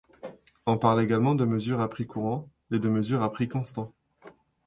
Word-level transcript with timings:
On 0.65 0.79
parle 0.79 1.03
également 1.03 1.35
de 1.35 1.45
mesure 1.45 1.79
à 1.79 1.87
prix 1.87 2.07
courants 2.07 2.49
et 2.71 2.79
de 2.79 2.89
mesure 2.89 3.21
à 3.21 3.31
prix 3.31 3.47
constants. 3.47 3.93